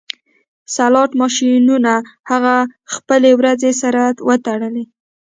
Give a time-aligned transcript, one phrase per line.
[0.75, 1.93] سلاټ ماشینونه
[2.29, 2.55] هغه
[2.93, 4.83] خپلې وروځې سره وتړلې